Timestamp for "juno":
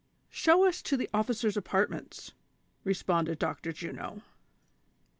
3.71-4.23